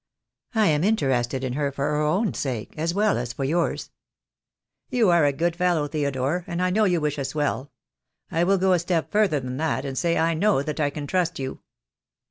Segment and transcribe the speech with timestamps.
[0.55, 3.91] I am interested in her for her own sake, as well as for yours."
[4.89, 7.71] "You are a good fellow, Theodore, and I know you wish us well.
[8.29, 11.05] 1 will go a step further than that and say I know that I can
[11.05, 11.59] trust you."